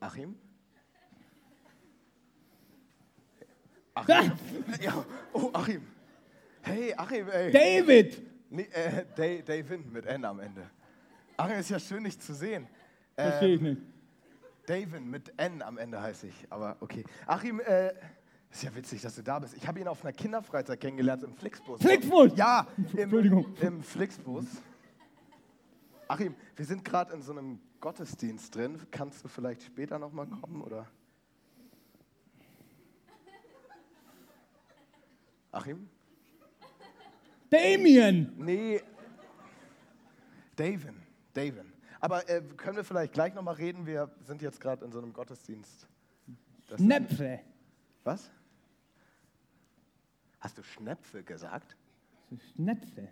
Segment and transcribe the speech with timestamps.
[0.00, 0.34] Achim?
[3.94, 4.32] Achim?
[4.80, 5.04] ja.
[5.32, 5.82] Oh, Achim.
[6.62, 7.50] Hey, Achim, ey.
[7.52, 8.22] David!
[8.50, 10.68] Nee, äh, Da- David mit N am Ende.
[11.36, 12.66] Achim, ist ja schön, dich zu sehen.
[13.14, 13.80] Verstehe ich nicht.
[14.66, 17.04] David mit N am Ende heiße ich, aber okay.
[17.26, 17.92] Achim, äh,
[18.50, 19.54] ist ja witzig, dass du da bist.
[19.56, 21.80] Ich habe ihn auf einer Kinderfreizeit kennengelernt im Flixbus.
[21.80, 22.32] Flixbus?
[22.36, 23.54] Ja, im, Entschuldigung.
[23.60, 24.46] im Flixbus.
[26.08, 28.78] Achim, wir sind gerade in so einem Gottesdienst drin.
[28.90, 30.86] Kannst du vielleicht später nochmal kommen, oder?
[35.52, 35.88] Achim?
[37.48, 38.32] Damien!
[38.36, 38.80] Nee.
[40.54, 40.94] David.
[41.32, 41.64] David.
[42.00, 43.86] Aber äh, können wir vielleicht gleich nochmal reden?
[43.86, 45.88] Wir sind jetzt gerade in so einem Gottesdienst.
[46.68, 47.40] Das Schnäpfe.
[48.04, 48.30] Was?
[50.38, 51.76] Hast du Schnäpfe gesagt?
[52.54, 53.08] Schnäpfe.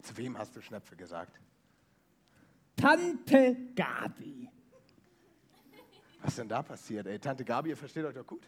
[0.00, 1.38] Zu wem hast du Schnäpfe gesagt?
[2.82, 4.48] Tante Gabi.
[6.20, 7.06] Was ist denn da passiert?
[7.06, 8.42] Ey, Tante Gabi, ihr versteht euch doch gut.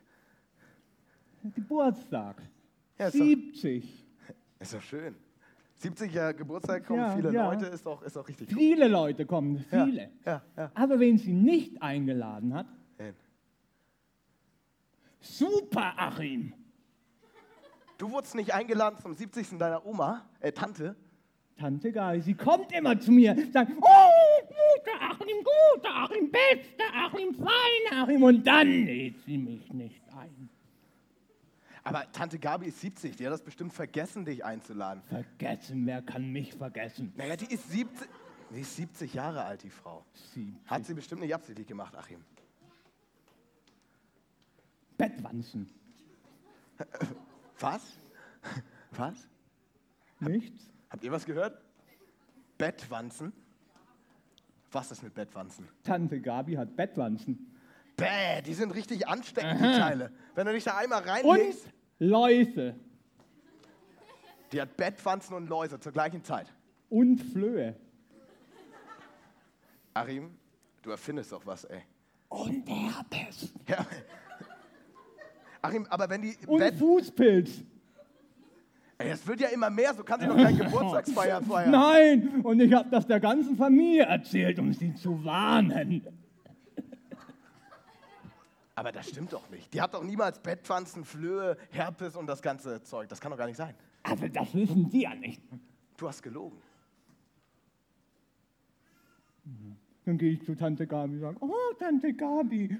[1.54, 2.42] Geburtstag.
[2.98, 4.06] Ja, ist doch, 70.
[4.58, 5.14] ist doch schön.
[5.80, 7.50] 70er Geburtstag kommen Ja, viele ja.
[7.50, 8.58] Leute, ist doch, ist doch richtig cool.
[8.58, 10.10] Viele Leute kommen, viele.
[10.24, 10.42] Ja.
[10.74, 13.14] Aber wen sie nicht eingeladen hat, Wen?
[15.20, 16.54] Super Achim.
[17.98, 19.58] Du wurdest nicht eingeladen zum 70.
[19.58, 20.96] deiner Oma, äh, Tante.
[21.56, 24.13] Tante Gabi, sie kommt immer zu mir, sagt, oh,
[25.74, 28.22] Achim, guter Achim, bester Achim, feiner Achim.
[28.22, 30.48] Und dann lädt sie mich nicht ein.
[31.82, 35.02] Aber Tante Gabi ist 70, die hat das bestimmt vergessen, dich einzuladen.
[35.02, 37.12] Vergessen, wer kann mich vergessen?
[37.16, 38.08] Naja, die ist 70,
[38.50, 40.04] die ist 70 Jahre alt, die Frau.
[40.32, 42.24] Sie, Hat sie bestimmt nicht absichtlich gemacht, Achim.
[44.96, 45.68] Bettwanzen.
[47.58, 47.98] Was?
[48.92, 49.28] Was?
[50.20, 50.70] Nichts?
[50.88, 51.60] Habt ihr was gehört?
[52.56, 53.32] Bettwanzen?
[54.74, 55.68] Was ist mit Bettwanzen?
[55.84, 57.54] Tante Gabi hat Bettwanzen.
[57.96, 60.10] Bäh, die sind richtig ansteckend, die Teile.
[60.34, 61.68] Wenn du dich da einmal Und reinlegst,
[62.00, 62.74] Läuse.
[64.50, 66.52] die hat Bettwanzen und Läuse zur gleichen Zeit.
[66.88, 67.76] Und Flöhe.
[69.94, 70.36] Achim,
[70.82, 71.82] du erfindest doch was, ey.
[72.28, 73.52] Und Herpes.
[73.68, 73.86] Ja.
[75.62, 76.74] Achim, aber wenn die Und Bett...
[76.74, 77.62] Fußpilz.
[79.10, 81.70] Es wird ja immer mehr, so kannst du doch kein Geburtstagsfeier feiern.
[81.70, 86.06] Nein, und ich habe das der ganzen Familie erzählt, um sie zu warnen.
[88.76, 89.72] Aber das stimmt doch nicht.
[89.72, 93.08] Die hat doch niemals Bettwanzen, Flöhe, Herpes und das ganze Zeug.
[93.08, 93.74] Das kann doch gar nicht sein.
[94.02, 95.40] Also das wissen Sie ja nicht.
[95.96, 96.58] Du hast gelogen.
[100.04, 102.78] Dann gehe ich zu Tante Gabi und sage, oh, Tante Gabi.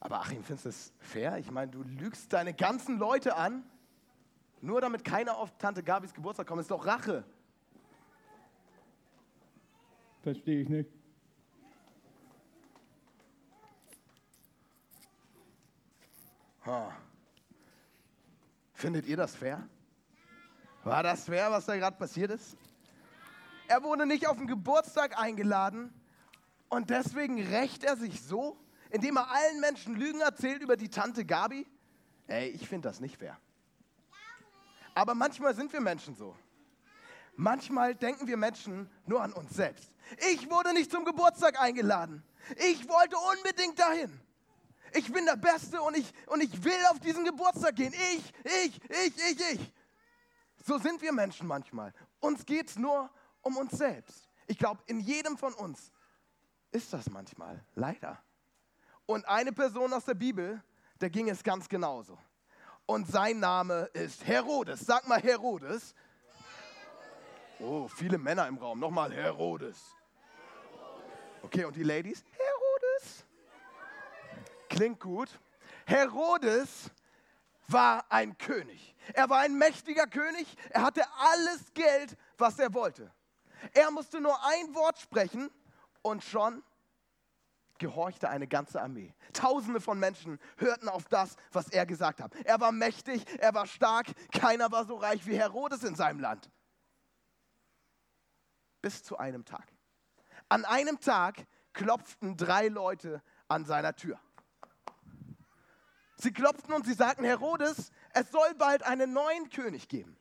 [0.00, 1.38] Aber Achim, findest du das fair?
[1.38, 3.64] Ich meine, du lügst deine ganzen Leute an,
[4.60, 6.60] nur damit keiner auf Tante Gabis Geburtstag kommt.
[6.60, 7.24] ist doch Rache.
[10.22, 10.90] Verstehe ich nicht.
[16.66, 16.92] Ha.
[18.74, 19.66] Findet ihr das fair?
[20.84, 22.56] War das fair, was da gerade passiert ist?
[23.68, 25.92] Er wurde nicht auf den Geburtstag eingeladen
[26.68, 28.56] und deswegen rächt er sich so,
[28.90, 31.66] indem er allen Menschen Lügen erzählt über die Tante Gabi?
[32.26, 33.38] Ey, ich finde das nicht fair.
[34.98, 36.34] Aber manchmal sind wir Menschen so.
[37.36, 39.92] Manchmal denken wir Menschen nur an uns selbst.
[40.32, 42.24] Ich wurde nicht zum Geburtstag eingeladen.
[42.56, 44.20] Ich wollte unbedingt dahin.
[44.92, 47.92] Ich bin der Beste und ich, und ich will auf diesen Geburtstag gehen.
[47.92, 49.72] Ich, ich, ich, ich, ich.
[50.66, 51.94] So sind wir Menschen manchmal.
[52.18, 53.08] Uns geht es nur
[53.42, 54.28] um uns selbst.
[54.48, 55.92] Ich glaube, in jedem von uns
[56.72, 58.20] ist das manchmal, leider.
[59.06, 60.60] Und eine Person aus der Bibel,
[61.00, 62.18] der ging es ganz genauso.
[62.88, 64.80] Und sein Name ist Herodes.
[64.80, 65.94] Sag mal Herodes.
[67.58, 68.80] Oh, viele Männer im Raum.
[68.80, 69.76] Nochmal Herodes.
[71.42, 72.24] Okay, und die Ladies?
[72.32, 73.26] Herodes.
[74.70, 75.28] Klingt gut.
[75.84, 76.90] Herodes
[77.66, 78.94] war ein König.
[79.12, 80.46] Er war ein mächtiger König.
[80.70, 83.12] Er hatte alles Geld, was er wollte.
[83.74, 85.50] Er musste nur ein Wort sprechen
[86.00, 86.62] und schon
[87.78, 89.14] gehorchte eine ganze Armee.
[89.32, 92.34] Tausende von Menschen hörten auf das, was er gesagt hat.
[92.44, 94.06] Er war mächtig, er war stark.
[94.32, 96.50] Keiner war so reich wie Herodes in seinem Land.
[98.82, 99.66] Bis zu einem Tag.
[100.48, 104.20] An einem Tag klopften drei Leute an seiner Tür.
[106.16, 110.16] Sie klopften und sie sagten, Herodes, es soll bald einen neuen König geben.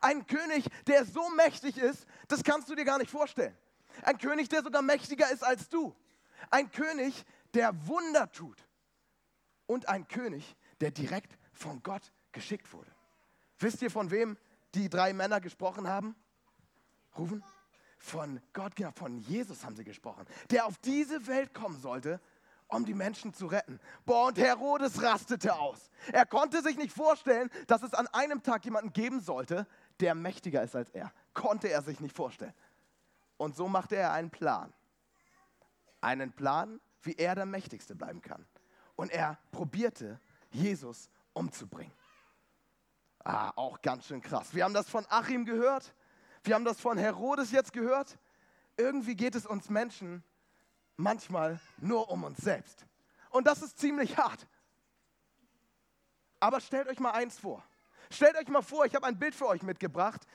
[0.00, 3.56] Ein König, der so mächtig ist, das kannst du dir gar nicht vorstellen.
[4.02, 5.94] Ein König, der sogar mächtiger ist als du.
[6.50, 7.24] Ein König,
[7.54, 8.58] der Wunder tut.
[9.66, 12.90] Und ein König, der direkt von Gott geschickt wurde.
[13.58, 14.36] Wisst ihr, von wem
[14.74, 16.16] die drei Männer gesprochen haben?
[17.16, 17.44] Rufen?
[18.02, 22.20] von Gott, ja, von Jesus haben sie gesprochen, der auf diese Welt kommen sollte,
[22.66, 23.78] um die Menschen zu retten.
[24.04, 25.90] Boah, und Herodes rastete aus.
[26.10, 29.66] Er konnte sich nicht vorstellen, dass es an einem Tag jemanden geben sollte,
[30.00, 31.12] der mächtiger ist als er.
[31.32, 32.54] Konnte er sich nicht vorstellen.
[33.36, 34.72] Und so machte er einen Plan.
[36.02, 38.44] Einen Plan, wie er der Mächtigste bleiben kann.
[38.96, 40.20] Und er probierte,
[40.50, 41.92] Jesus umzubringen.
[43.24, 44.54] Ah, auch ganz schön krass.
[44.54, 45.94] Wir haben das von Achim gehört.
[46.44, 48.18] Wir haben das von Herodes jetzt gehört.
[48.76, 50.22] Irgendwie geht es uns Menschen
[50.96, 52.84] manchmal nur um uns selbst.
[53.30, 54.46] Und das ist ziemlich hart.
[56.40, 57.64] Aber stellt euch mal eins vor.
[58.10, 60.26] Stellt euch mal vor, ich habe ein Bild für euch mitgebracht.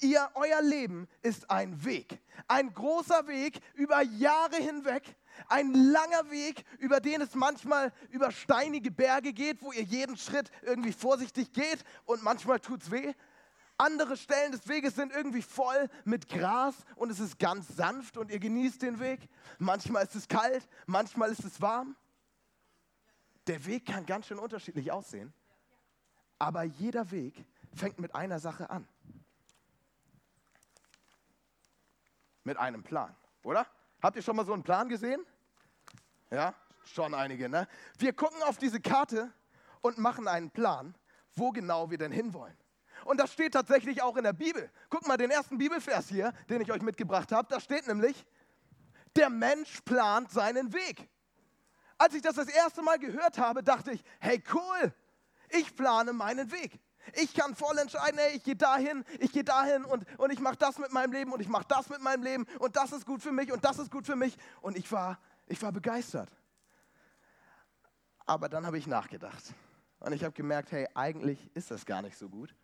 [0.00, 2.20] Ihr, euer Leben ist ein Weg.
[2.48, 5.16] Ein großer Weg über Jahre hinweg.
[5.48, 10.50] Ein langer Weg, über den es manchmal über steinige Berge geht, wo ihr jeden Schritt
[10.62, 13.12] irgendwie vorsichtig geht und manchmal tut es weh.
[13.76, 18.30] Andere Stellen des Weges sind irgendwie voll mit Gras und es ist ganz sanft und
[18.30, 19.20] ihr genießt den Weg.
[19.58, 21.96] Manchmal ist es kalt, manchmal ist es warm.
[23.46, 25.32] Der Weg kann ganz schön unterschiedlich aussehen,
[26.38, 28.86] aber jeder Weg fängt mit einer Sache an.
[32.44, 33.66] Mit einem Plan, oder?
[34.02, 35.24] Habt ihr schon mal so einen Plan gesehen?
[36.30, 36.54] Ja,
[36.84, 37.68] schon einige, ne?
[37.98, 39.32] Wir gucken auf diese Karte
[39.82, 40.94] und machen einen Plan,
[41.34, 42.56] wo genau wir denn hinwollen.
[43.04, 44.70] Und das steht tatsächlich auch in der Bibel.
[44.88, 47.48] Guck mal den ersten Bibelvers hier, den ich euch mitgebracht habe.
[47.48, 48.26] Da steht nämlich,
[49.16, 51.08] der Mensch plant seinen Weg.
[51.98, 54.94] Als ich das das erste Mal gehört habe, dachte ich, hey cool,
[55.50, 56.80] ich plane meinen Weg.
[57.14, 60.56] Ich kann voll entscheiden, hey, ich gehe dahin, ich gehe dahin und, und ich mache
[60.56, 63.22] das mit meinem Leben und ich mache das mit meinem Leben und das ist gut
[63.22, 64.36] für mich und das ist gut für mich.
[64.60, 66.30] Und ich war, ich war begeistert.
[68.26, 69.42] Aber dann habe ich nachgedacht
[69.98, 72.54] und ich habe gemerkt, hey, eigentlich ist das gar nicht so gut.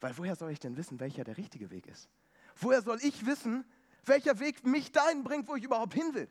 [0.00, 2.08] Weil woher soll ich denn wissen, welcher der richtige Weg ist?
[2.56, 3.64] Woher soll ich wissen,
[4.04, 6.28] welcher Weg mich dahin bringt, wo ich überhaupt hin will?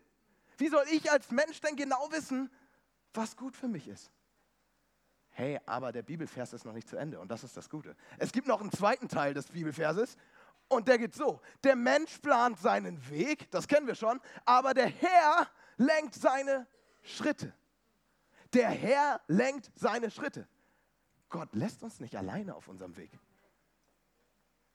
[0.57, 2.49] Wie soll ich als Mensch denn genau wissen,
[3.13, 4.11] was gut für mich ist?
[5.37, 7.95] Hey, aber der Bibelvers ist noch nicht zu Ende und das ist das Gute.
[8.17, 10.17] Es gibt noch einen zweiten Teil des Bibelverses
[10.67, 11.41] und der geht so.
[11.63, 15.47] Der Mensch plant seinen Weg, das kennen wir schon, aber der Herr
[15.77, 16.65] lenkt seine
[17.03, 17.53] Schritte.
[18.51, 20.47] Der Herr lenkt seine Schritte.
[21.29, 23.11] Gott lässt uns nicht alleine auf unserem Weg.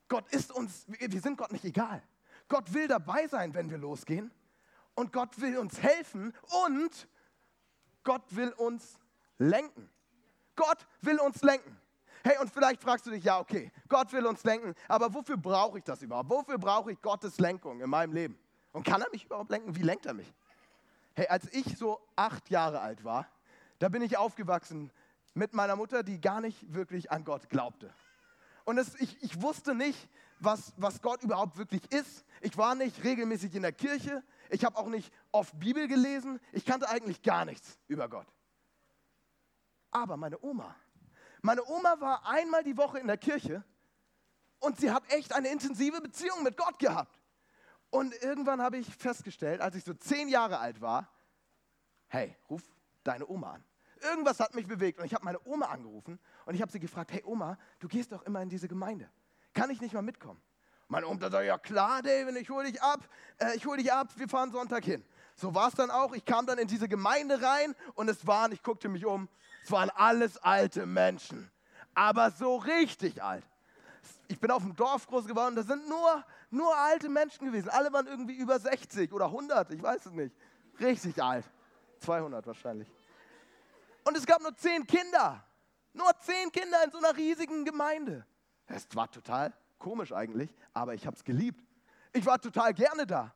[0.06, 2.04] Gott ist uns, wir sind Gott nicht egal.
[2.46, 4.30] Gott will dabei sein, wenn wir losgehen.
[4.94, 6.32] Und Gott will uns helfen
[6.68, 7.08] und
[8.04, 9.00] Gott will uns
[9.38, 9.91] lenken.
[10.56, 11.76] Gott will uns lenken.
[12.24, 15.78] Hey, und vielleicht fragst du dich, ja, okay, Gott will uns lenken, aber wofür brauche
[15.78, 16.30] ich das überhaupt?
[16.30, 18.38] Wofür brauche ich Gottes Lenkung in meinem Leben?
[18.72, 19.74] Und kann er mich überhaupt lenken?
[19.74, 20.32] Wie lenkt er mich?
[21.14, 23.26] Hey, als ich so acht Jahre alt war,
[23.80, 24.92] da bin ich aufgewachsen
[25.34, 27.92] mit meiner Mutter, die gar nicht wirklich an Gott glaubte.
[28.64, 30.08] Und es, ich, ich wusste nicht,
[30.38, 32.24] was, was Gott überhaupt wirklich ist.
[32.40, 34.22] Ich war nicht regelmäßig in der Kirche.
[34.50, 36.40] Ich habe auch nicht oft Bibel gelesen.
[36.52, 38.26] Ich kannte eigentlich gar nichts über Gott.
[39.92, 40.74] Aber meine Oma,
[41.42, 43.62] meine Oma war einmal die Woche in der Kirche
[44.58, 47.20] und sie hat echt eine intensive Beziehung mit Gott gehabt.
[47.90, 51.12] Und irgendwann habe ich festgestellt, als ich so zehn Jahre alt war,
[52.08, 52.62] hey, ruf
[53.04, 53.64] deine Oma an.
[54.00, 57.12] Irgendwas hat mich bewegt und ich habe meine Oma angerufen und ich habe sie gefragt,
[57.12, 59.10] hey Oma, du gehst doch immer in diese Gemeinde.
[59.52, 60.40] Kann ich nicht mal mitkommen?
[60.88, 63.08] Meine Oma sagt, ja klar, David, ich hole dich ab,
[63.38, 65.04] äh, ich hole dich ab, wir fahren Sonntag hin.
[65.36, 66.12] So war es dann auch.
[66.12, 69.28] Ich kam dann in diese Gemeinde rein und es waren, ich guckte mich um,
[69.64, 71.50] es waren alles alte Menschen.
[71.94, 73.44] Aber so richtig alt.
[74.28, 77.68] Ich bin auf dem Dorf groß geworden, da sind nur, nur alte Menschen gewesen.
[77.68, 80.34] Alle waren irgendwie über 60 oder 100, ich weiß es nicht.
[80.80, 81.44] Richtig alt.
[82.00, 82.88] 200 wahrscheinlich.
[84.04, 85.44] Und es gab nur zehn Kinder.
[85.92, 88.26] Nur zehn Kinder in so einer riesigen Gemeinde.
[88.66, 91.62] Es war total komisch eigentlich, aber ich habe es geliebt.
[92.12, 93.34] Ich war total gerne da.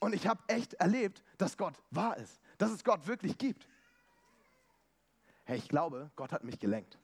[0.00, 3.68] Und ich habe echt erlebt, dass Gott wahr ist, dass es Gott wirklich gibt.
[5.44, 6.98] Hey, ich glaube, Gott hat mich gelenkt.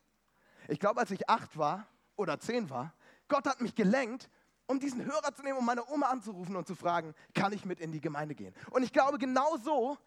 [0.69, 1.87] Ich glaube, als ich acht war
[2.17, 2.95] oder zehn war,
[3.29, 4.31] Gott hat mich gelenkt,
[4.67, 7.81] um diesen Hörer zu nehmen, um meine Oma anzurufen und zu fragen, kann ich mit
[7.81, 8.55] in die Gemeinde gehen?
[8.71, 9.99] Und ich glaube, genau so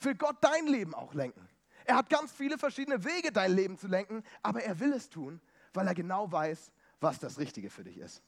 [0.00, 1.46] will Gott dein Leben auch lenken.
[1.84, 5.40] Er hat ganz viele verschiedene Wege, dein Leben zu lenken, aber er will es tun,
[5.74, 8.22] weil er genau weiß, was das Richtige für dich ist.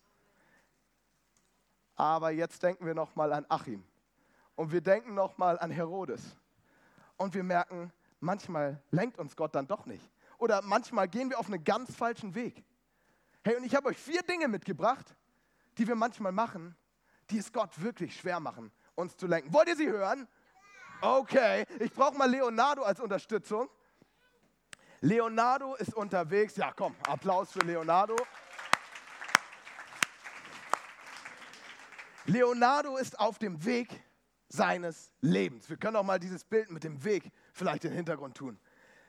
[1.95, 3.85] Aber jetzt denken wir nochmal an Achim
[4.61, 6.37] und wir denken nochmal an Herodes
[7.17, 7.90] und wir merken,
[8.21, 10.07] manchmal lenkt uns Gott dann doch nicht.
[10.37, 12.62] Oder manchmal gehen wir auf einen ganz falschen Weg.
[13.43, 15.17] Hey, und ich habe euch vier Dinge mitgebracht,
[15.79, 16.76] die wir manchmal machen,
[17.31, 19.50] die es Gott wirklich schwer machen, uns zu lenken.
[19.50, 20.29] Wollt ihr sie hören?
[21.00, 23.67] Okay, ich brauche mal Leonardo als Unterstützung.
[25.00, 26.57] Leonardo ist unterwegs.
[26.57, 28.14] Ja, komm, Applaus für Leonardo.
[32.26, 33.88] Leonardo ist auf dem Weg
[34.50, 35.71] seines Lebens.
[35.71, 38.59] Wir können auch mal dieses Bild mit dem Weg vielleicht in den Hintergrund tun.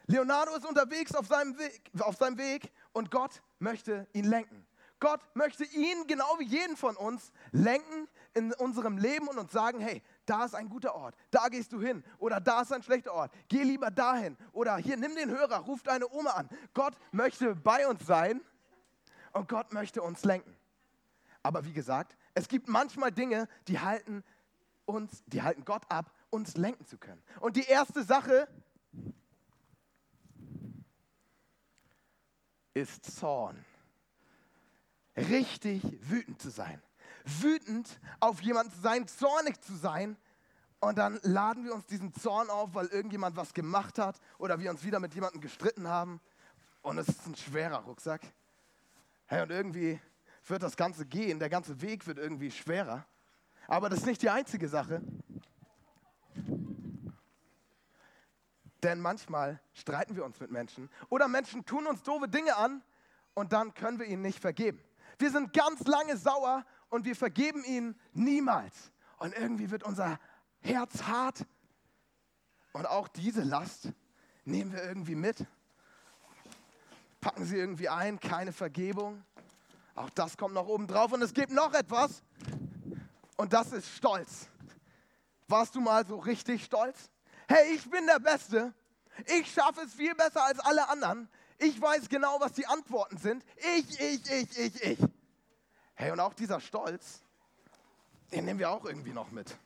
[0.06, 4.66] Leonardo ist unterwegs auf seinem Weg, auf seinem Weg und Gott möchte ihn lenken.
[5.00, 9.80] Gott möchte ihn, genau wie jeden von uns, lenken in unserem Leben und uns sagen,
[9.80, 13.12] hey, da ist ein guter Ort, da gehst du hin oder da ist ein schlechter
[13.12, 16.50] Ort, geh lieber dahin oder hier, nimm den Hörer, ruf deine Oma an.
[16.76, 18.42] Gott möchte bei uns sein
[19.34, 20.56] und Gott möchte uns lenken.
[21.42, 24.24] Aber wie gesagt, es gibt manchmal Dinge, die halten
[24.86, 27.22] uns, die halten Gott ab, uns lenken zu können.
[27.40, 28.48] Und die erste Sache
[32.74, 33.66] ist Zorn.
[35.16, 36.82] Richtig wütend zu sein.
[37.26, 40.18] Wütend auf jemanden zu sein, zornig zu sein.
[40.80, 44.72] Und dann laden wir uns diesen Zorn auf, weil irgendjemand was gemacht hat oder wir
[44.72, 46.20] uns wieder mit jemandem gestritten haben.
[46.82, 48.22] Und es ist ein schwerer Rucksack.
[49.28, 50.00] Hey, und irgendwie
[50.48, 53.06] wird das Ganze gehen, der ganze Weg wird irgendwie schwerer.
[53.68, 55.02] Aber das ist nicht die einzige Sache.
[58.84, 62.84] Denn manchmal streiten wir uns mit Menschen oder Menschen tun uns doofe Dinge an
[63.34, 64.82] und dann können wir ihnen nicht vergeben.
[65.20, 68.92] Wir sind ganz lange sauer und wir vergeben ihnen niemals.
[69.18, 70.20] Und irgendwie wird unser
[70.62, 71.46] Herz hart.
[72.74, 73.90] Und auch diese Last
[74.46, 75.46] nehmen wir irgendwie mit.
[77.20, 79.24] Packen sie irgendwie ein, keine Vergebung.
[79.94, 81.12] Auch das kommt noch oben drauf.
[81.12, 82.24] Und es gibt noch etwas.
[83.42, 84.46] Und das ist Stolz.
[85.48, 87.10] Warst du mal so richtig stolz?
[87.48, 88.72] Hey, ich bin der Beste.
[89.26, 91.28] Ich schaffe es viel besser als alle anderen.
[91.58, 93.44] Ich weiß genau, was die Antworten sind.
[93.58, 95.00] Ich, ich, ich, ich, ich.
[95.96, 97.24] Hey, und auch dieser Stolz,
[98.32, 99.58] den nehmen wir auch irgendwie noch mit.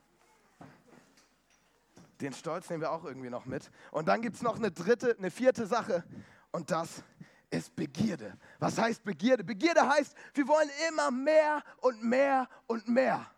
[2.22, 3.70] Den Stolz nehmen wir auch irgendwie noch mit.
[3.92, 6.06] Und dann gibt es noch eine dritte, eine vierte Sache.
[6.54, 7.04] Und das
[7.50, 8.38] ist Begierde.
[8.58, 9.44] Was heißt Begierde?
[9.44, 13.35] Begierde heißt, wir wollen immer mehr und mehr und mehr.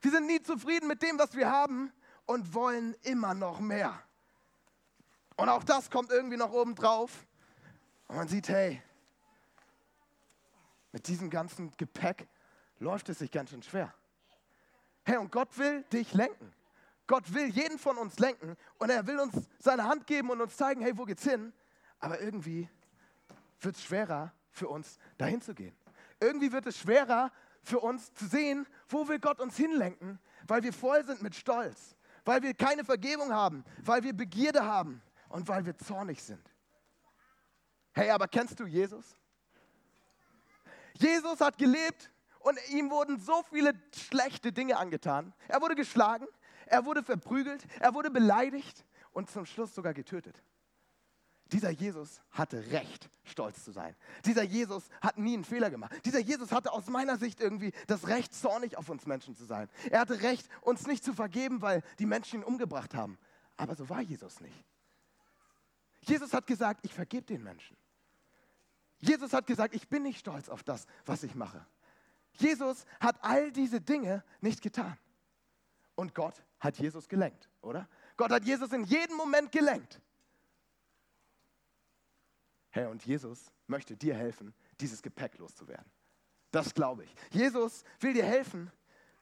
[0.00, 1.92] Wir sind nie zufrieden mit dem, was wir haben
[2.26, 4.02] und wollen immer noch mehr.
[5.36, 7.26] Und auch das kommt irgendwie noch oben drauf.
[8.08, 8.82] Und man sieht, hey,
[10.92, 12.28] mit diesem ganzen Gepäck
[12.78, 13.92] läuft es sich ganz schön schwer.
[15.04, 16.52] Hey, und Gott will dich lenken.
[17.06, 20.56] Gott will jeden von uns lenken und er will uns seine Hand geben und uns
[20.56, 21.52] zeigen, hey, wo geht's hin?
[22.00, 22.68] Aber irgendwie
[23.60, 25.76] wird es schwerer für uns, dahin zu gehen.
[26.18, 27.30] Irgendwie wird es schwerer
[27.66, 31.96] für uns zu sehen, wo will Gott uns hinlenken, weil wir voll sind mit Stolz,
[32.24, 36.48] weil wir keine Vergebung haben, weil wir Begierde haben und weil wir zornig sind.
[37.92, 39.16] Hey, aber kennst du Jesus?
[40.94, 45.34] Jesus hat gelebt und ihm wurden so viele schlechte Dinge angetan.
[45.48, 46.26] Er wurde geschlagen,
[46.66, 50.40] er wurde verprügelt, er wurde beleidigt und zum Schluss sogar getötet.
[51.52, 53.94] Dieser Jesus hatte Recht, stolz zu sein.
[54.24, 55.92] Dieser Jesus hat nie einen Fehler gemacht.
[56.04, 59.68] Dieser Jesus hatte aus meiner Sicht irgendwie das Recht, zornig auf uns Menschen zu sein.
[59.90, 63.16] Er hatte Recht, uns nicht zu vergeben, weil die Menschen ihn umgebracht haben.
[63.56, 64.64] Aber so war Jesus nicht.
[66.00, 67.76] Jesus hat gesagt, ich vergebe den Menschen.
[68.98, 71.64] Jesus hat gesagt, ich bin nicht stolz auf das, was ich mache.
[72.32, 74.98] Jesus hat all diese Dinge nicht getan.
[75.94, 77.88] Und Gott hat Jesus gelenkt, oder?
[78.16, 80.00] Gott hat Jesus in jedem Moment gelenkt.
[82.76, 85.90] Herr, und Jesus möchte dir helfen, dieses Gepäck loszuwerden.
[86.50, 87.14] Das glaube ich.
[87.30, 88.70] Jesus will dir helfen,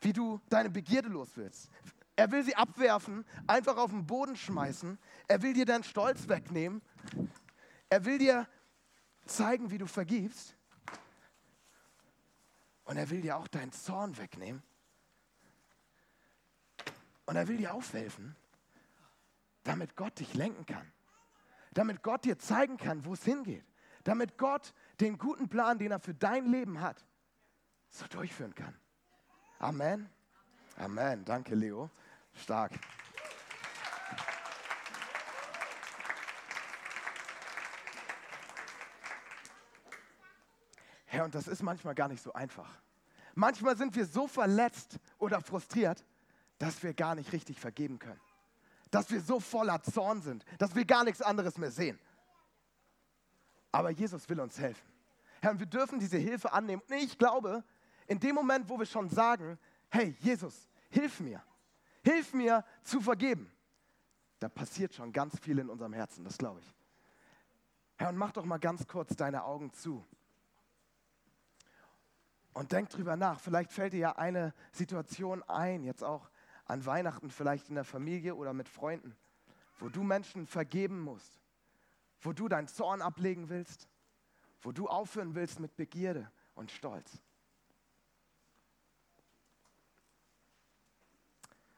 [0.00, 1.30] wie du deine Begierde los.
[2.16, 4.98] Er will sie abwerfen, einfach auf den Boden schmeißen.
[5.28, 6.82] Er will dir deinen Stolz wegnehmen.
[7.88, 8.48] Er will dir
[9.24, 10.56] zeigen, wie du vergibst.
[12.82, 14.64] Und er will dir auch deinen Zorn wegnehmen.
[17.26, 18.34] Und er will dir aufhelfen,
[19.62, 20.92] damit Gott dich lenken kann.
[21.74, 23.64] Damit Gott dir zeigen kann, wo es hingeht.
[24.04, 27.04] Damit Gott den guten Plan, den er für dein Leben hat,
[27.88, 28.74] so durchführen kann.
[29.58, 30.08] Amen.
[30.76, 31.24] Amen.
[31.24, 31.90] Danke, Leo.
[32.34, 32.72] Stark.
[41.06, 42.68] Herr, und das ist manchmal gar nicht so einfach.
[43.34, 46.04] Manchmal sind wir so verletzt oder frustriert,
[46.58, 48.20] dass wir gar nicht richtig vergeben können.
[48.94, 51.98] Dass wir so voller Zorn sind, dass wir gar nichts anderes mehr sehen.
[53.72, 54.86] Aber Jesus will uns helfen.
[55.42, 56.80] Herr, und wir dürfen diese Hilfe annehmen.
[56.88, 57.64] Und ich glaube,
[58.06, 59.58] in dem Moment, wo wir schon sagen,
[59.90, 61.42] hey Jesus, hilf mir,
[62.04, 63.50] hilf mir zu vergeben,
[64.38, 66.72] da passiert schon ganz viel in unserem Herzen, das glaube ich.
[67.96, 70.06] Herr, und mach doch mal ganz kurz deine Augen zu.
[72.52, 73.40] Und denk drüber nach.
[73.40, 76.30] Vielleicht fällt dir ja eine Situation ein, jetzt auch
[76.66, 79.16] an Weihnachten, vielleicht in der Familie oder mit Freunden,
[79.78, 81.40] wo du Menschen vergeben musst,
[82.20, 83.88] wo du deinen Zorn ablegen willst,
[84.62, 87.20] wo du aufhören willst mit Begierde und Stolz.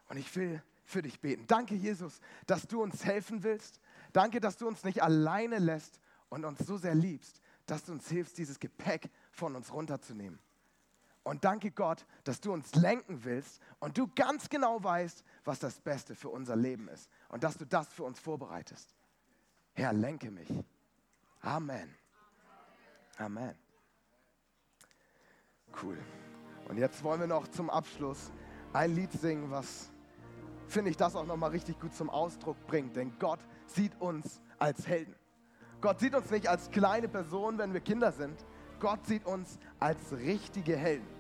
[0.09, 1.47] Und ich will für dich beten.
[1.49, 3.81] Danke, Jesus, dass du uns helfen willst.
[4.13, 8.09] Danke, dass du uns nicht alleine lässt und uns so sehr liebst, dass du uns
[8.09, 10.39] hilfst, dieses Gepäck von uns runterzunehmen.
[11.27, 15.81] Und danke Gott, dass du uns lenken willst und du ganz genau weißt, was das
[15.81, 18.95] Beste für unser Leben ist und dass du das für uns vorbereitest.
[19.75, 20.49] Herr, lenke mich.
[21.41, 21.93] Amen.
[23.19, 23.57] Amen.
[25.83, 25.99] Cool.
[26.69, 28.31] Und jetzt wollen wir noch zum Abschluss
[28.73, 29.91] ein Lied singen, was,
[30.69, 32.95] finde ich, das auch nochmal richtig gut zum Ausdruck bringt.
[32.95, 35.17] Denn Gott sieht uns als Helden.
[35.81, 38.47] Gott sieht uns nicht als kleine Person, wenn wir Kinder sind.
[38.79, 41.16] Gott sieht uns als richtige Helden.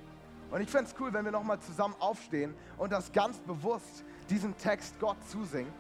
[0.50, 4.57] Und ich fände es cool, wenn wir nochmal zusammen aufstehen und das ganz bewusst diesen
[4.57, 5.73] Text Gott zusingen.